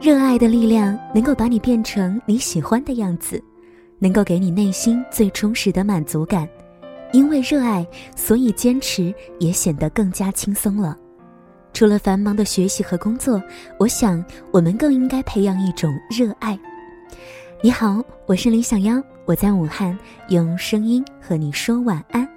[0.00, 3.42] 热爱的力量能够把你变成你喜欢的样子，
[3.98, 6.46] 能够给你内心最充实的满足感。
[7.12, 7.86] 因为热爱，
[8.16, 10.96] 所以坚持也显得更加轻松了。
[11.72, 13.42] 除了繁忙的学习和工作，
[13.78, 14.22] 我想
[14.52, 16.58] 我们更应该培养一种热爱。
[17.62, 19.96] 你好，我是李小妖，我在武汉
[20.28, 22.28] 用声音和你说晚安。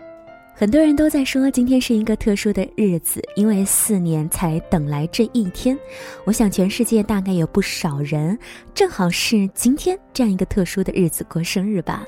[0.59, 5.77] 很多人都在说今天是一个特殊的日子，因为四年才等来这一天。
[6.25, 8.35] 我想全世界大概有不少人
[8.73, 12.03] 正好是今天这样一个特殊的日子过生日吧。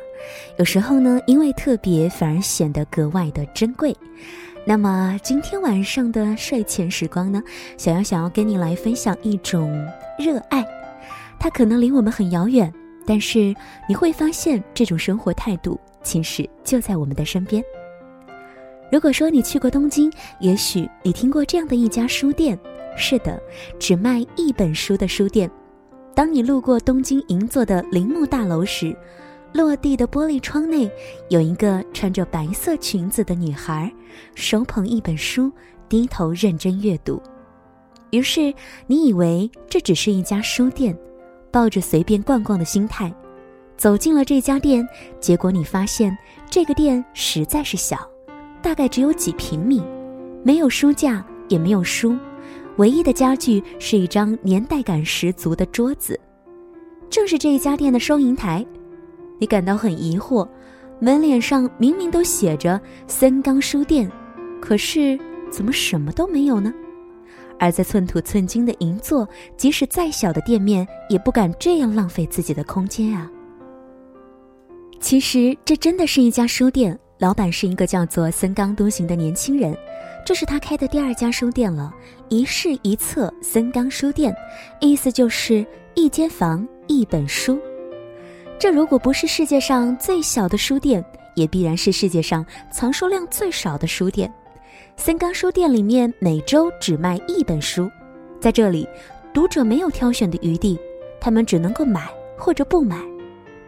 [0.57, 3.95] 有时候呢，因为特别反而显得格外的珍贵。
[4.65, 7.39] 那么今天晚上的睡前时光呢，
[7.77, 9.71] 小妖想要跟你来分享一种
[10.17, 10.65] 热爱，
[11.37, 12.73] 它可能离我们很遥远，
[13.05, 13.53] 但是
[13.87, 17.63] 你会发现这种生活态度其实就在我们的身边。
[18.91, 22.57] 如果说你去过东京，也许你听过这样的一家书店。
[22.97, 23.41] 是的，
[23.79, 25.49] 只卖一本书的书店。
[26.13, 28.93] 当你路过东京银座的铃木大楼时，
[29.53, 30.89] 落地的玻璃窗内
[31.29, 33.89] 有一个穿着白色裙子的女孩，
[34.35, 35.51] 手捧一本书，
[35.87, 37.21] 低头认真阅读。
[38.09, 38.53] 于是
[38.87, 40.97] 你以为这只是一家书店，
[41.51, 43.13] 抱着随便逛逛的心态，
[43.77, 44.85] 走进了这家店。
[45.21, 46.17] 结果你发现
[46.49, 47.97] 这个店实在是小。
[48.61, 49.81] 大概只有几平米，
[50.43, 52.17] 没有书架，也没有书，
[52.77, 56.19] 唯一的家具是一张年代感十足的桌子。
[57.09, 58.65] 正是这一家店的收银台，
[59.39, 60.47] 你感到很疑惑，
[60.99, 64.11] 门脸上明明都写着森冈书店，
[64.61, 65.17] 可是
[65.49, 66.73] 怎么什么都没有呢？
[67.57, 73.29] 而在寸土寸金的银座，即使再小的店面，也不敢这样浪费自己的空间啊。
[74.99, 76.97] 其实这真的是一家书店。
[77.19, 79.77] 老板是一个叫做森冈都行的年轻人，
[80.25, 81.93] 这是他开的第二家书店了。
[82.29, 84.33] 一室一册森冈书店，
[84.79, 87.59] 意思就是一间房一本书。
[88.57, 91.03] 这如果不是世界上最小的书店，
[91.35, 94.33] 也必然是世界上藏书量最少的书店。
[94.95, 97.91] 森冈书店里面每周只卖一本书，
[98.39, 98.87] 在这里，
[99.33, 100.79] 读者没有挑选的余地，
[101.19, 102.97] 他们只能够买或者不买。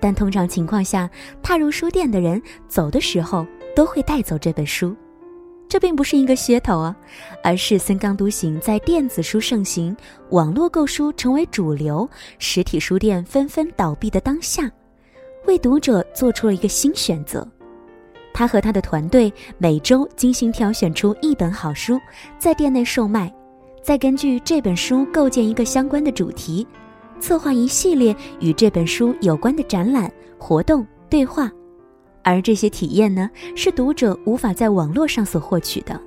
[0.01, 1.09] 但通常情况下，
[1.43, 3.45] 踏入书店的人走的时候
[3.75, 4.95] 都会带走这本书，
[5.69, 6.95] 这并不是一个噱头啊，
[7.43, 9.95] 而是森冈都行在电子书盛行、
[10.31, 14.69] 网络购书成为主流、实体书店纷纷倒闭的当下，
[15.45, 17.47] 为读者做出了一个新选择。
[18.33, 21.99] 他和他的团队每周精心挑选出一本好书，
[22.39, 23.31] 在店内售卖，
[23.83, 26.65] 再根据这本书构建一个相关的主题。
[27.21, 31.49] 策划一系列与这本书有关的展览活动、对话，
[32.23, 35.97] 而这些体验呢，是读者无法在网络上所获取的。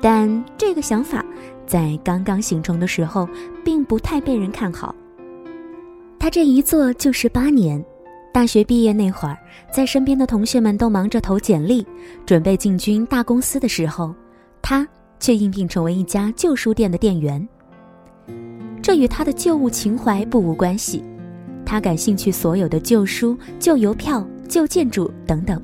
[0.00, 1.24] 但这个想法
[1.66, 3.28] 在刚刚形成的时候，
[3.62, 4.94] 并不太被人看好。
[6.18, 7.82] 他这一做就是八年，
[8.32, 9.38] 大学毕业那会儿，
[9.70, 11.86] 在身边的同学们都忙着投简历，
[12.26, 14.14] 准备进军大公司的时候，
[14.62, 14.86] 他
[15.20, 17.46] 却应聘成为一家旧书店的店员。
[18.84, 21.02] 这与他的旧物情怀不无关系，
[21.64, 25.58] 他感兴趣所有的旧书、旧邮票、旧建筑等等。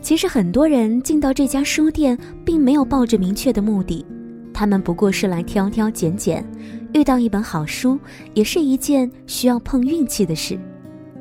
[0.00, 4.04] 其实很多人进到这家书店，并没有抱着明确的目的，
[4.52, 6.44] 他们不过是来挑挑拣拣，
[6.92, 7.96] 遇到一本好书
[8.34, 10.58] 也是一件需要碰运气的事。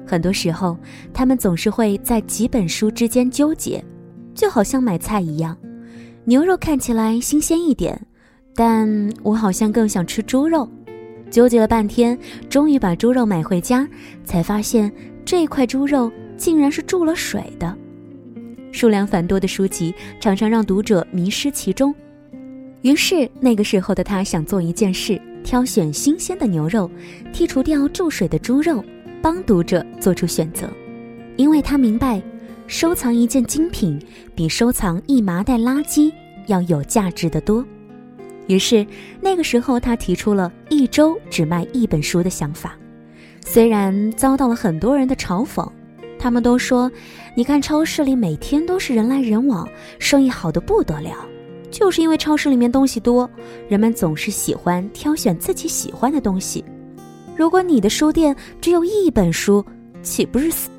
[0.03, 0.75] 很多时候，
[1.13, 3.85] 他们总是会在几本书之间纠结，
[4.33, 5.55] 就好像买菜一样，
[6.25, 8.07] 牛肉看起来新鲜一点。
[8.55, 10.67] 但我好像更想吃猪肉，
[11.29, 12.17] 纠结了半天，
[12.49, 13.87] 终于把猪肉买回家，
[14.25, 14.91] 才发现
[15.23, 17.75] 这块猪肉竟然是注了水的。
[18.71, 21.93] 数量繁多的书籍常常让读者迷失其中，
[22.81, 26.89] 于是那个时候的他想做一件事：挑选新鲜的牛肉，
[27.33, 28.83] 剔除掉注水的猪肉，
[29.21, 30.69] 帮读者做出选择。
[31.37, 32.21] 因为他明白，
[32.67, 33.99] 收藏一件精品
[34.35, 36.11] 比收藏一麻袋垃圾
[36.47, 37.65] 要有价值的多。
[38.47, 38.85] 于是，
[39.21, 42.77] 那个时候他提出了一周只卖一本书的想法，
[43.45, 45.65] 虽然遭到了很多人的嘲讽，
[46.19, 46.91] 他们都说
[47.35, 49.67] ：“你看超市里每天都是人来人往，
[49.99, 51.15] 生意好的不得了，
[51.69, 53.29] 就是因为超市里面东西多，
[53.69, 56.65] 人们总是喜欢挑选自己喜欢的东西。
[57.37, 59.65] 如果你的书店只有一本书，
[60.03, 60.69] 岂不是死？”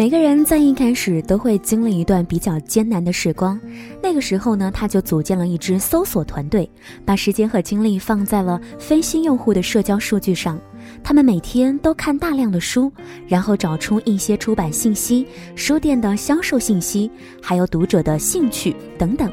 [0.00, 3.60] 每个人在一开始都会经历一段比较艰难的时光，
[4.02, 6.66] 那个时候呢，他就组建了一支搜索团队，
[7.04, 10.58] 把时间和精力放在了分析用户的社交数据上。
[11.04, 12.90] 他们每天都看大量的书，
[13.28, 17.10] 然后找出一些出版信息、书店的销售信息，
[17.42, 19.30] 还有读者的兴趣等等。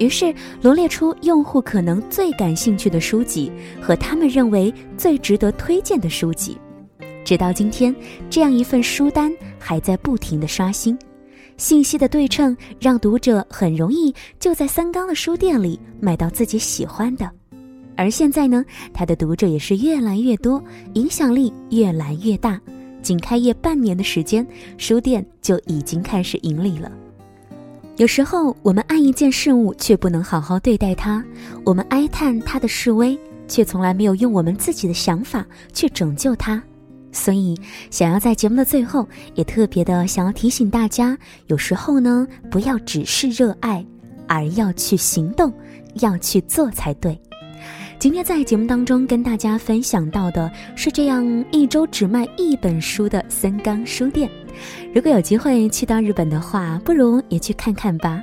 [0.00, 6.58] 于是罗列出用户可能最感兴趣的书籍和他们认为最值得推荐的书籍。
[7.26, 7.92] 直到今天，
[8.30, 10.96] 这样一份书单还在不停的刷新。
[11.56, 17.28] 信息的对称让读者很容易就在三缸的书店里买到自己喜欢的。
[17.96, 18.64] 而现在呢，
[18.94, 20.62] 他的读者也是越来越多，
[20.94, 22.60] 影响力越来越大。
[23.02, 24.46] 仅开业半年的时间，
[24.78, 26.92] 书店就已经开始盈利了。
[27.96, 31.20] 有时候我们爱一件事物，却不能好好对待它；
[31.64, 33.18] 我们哀叹它的示威，
[33.48, 36.62] 却从来没有用我们自己的想法去拯救它。
[37.16, 37.58] 所以，
[37.90, 41.16] 想要在节目的最后，也特别的想要提醒大家：
[41.46, 43.84] 有时候呢，不要只是热爱，
[44.28, 45.52] 而要去行动，
[45.94, 47.18] 要去做才对。
[47.98, 54.30] 今天在节目当中跟大家分享到的是这样一周只卖一本书的森冈书店。
[54.94, 58.20] 如果有机会去到日本的话，不如也去看看吧。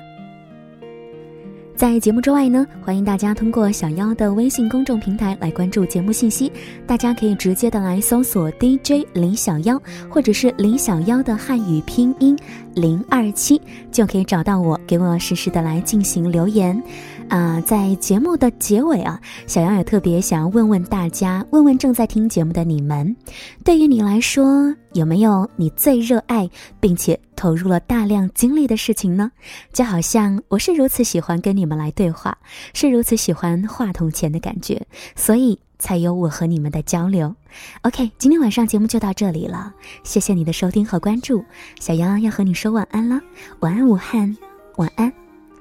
[1.83, 6.49] 在节目之外呢，欢迎大家通过小妖的微信公众平台来关注节目信息。
[6.87, 9.77] 大家可以直接的来搜索 DJ 李小妖，
[10.07, 12.39] 或者是李小妖的汉语拼音
[12.73, 16.81] 零二七，就可以找到我，给我实时的来进行留言。
[17.29, 23.15] 啊，在节目的结尾啊，小杨也特别想要问问大家，问问正在听节目的你们，
[23.63, 26.49] 对于你来说，有没有你最热爱
[26.79, 29.31] 并且投入了大量精力的事情呢？
[29.71, 32.37] 就好像我是如此喜欢跟你们来对话，
[32.73, 34.85] 是如此喜欢话筒前的感觉，
[35.15, 37.33] 所以才有我和你们的交流。
[37.81, 39.73] OK，今天晚上节目就到这里了，
[40.03, 41.43] 谢谢你的收听和关注，
[41.79, 43.19] 小杨要和你说晚安了，
[43.61, 44.35] 晚安武汉，
[44.75, 45.11] 晚安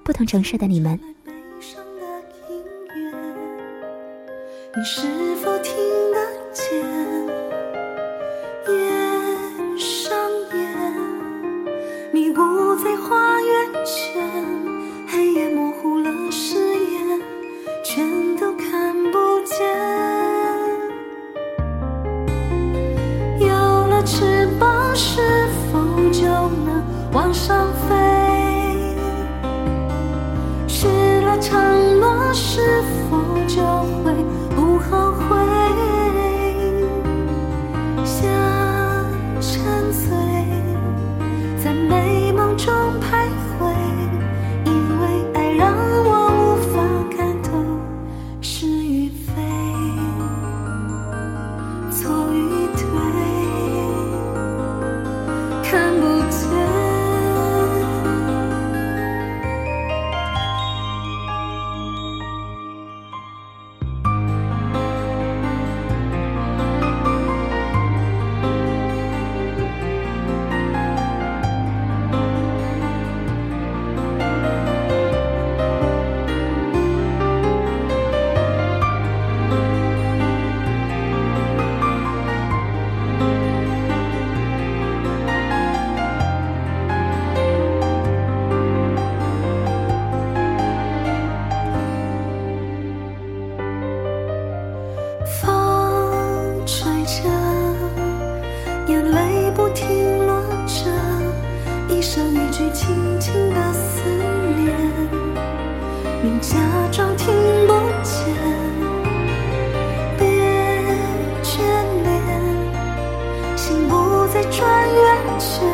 [0.04, 0.98] 不同城市的你们。
[4.74, 5.02] 你是
[5.36, 5.74] 否听
[6.12, 6.18] 得
[6.50, 6.80] 见？
[8.68, 10.16] 夜上
[10.54, 10.94] 烟，
[12.10, 14.26] 迷雾在花园圈，
[15.06, 17.20] 黑夜模糊了誓言，
[17.84, 19.60] 全都看不见。
[23.40, 25.20] 有了翅膀，是
[25.70, 25.78] 否
[26.10, 26.24] 就
[26.64, 26.82] 能
[27.12, 28.11] 往上飞？
[106.24, 106.56] 你假
[106.92, 107.34] 装听
[107.66, 107.72] 不
[108.04, 108.32] 见
[110.16, 110.28] 别
[111.42, 111.58] 眷
[112.04, 115.66] 恋心不再转圆圈。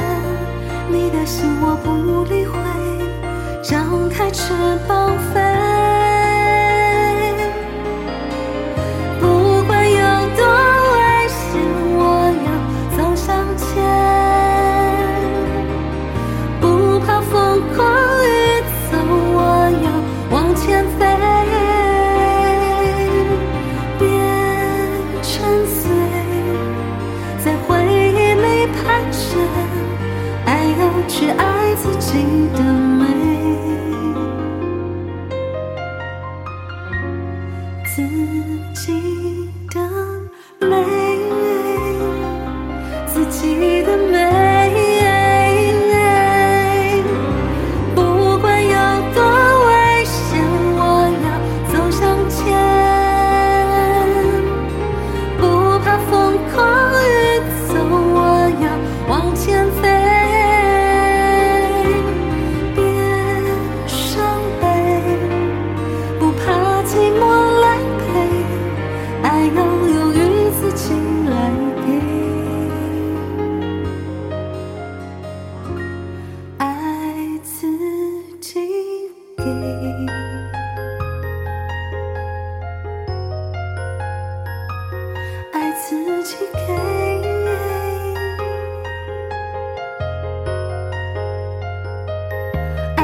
[0.90, 2.58] 你的心我不理会
[3.62, 4.54] 张开翅
[4.88, 5.57] 膀飞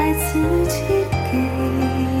[0.05, 0.83] 爱自己
[1.31, 2.14] 给。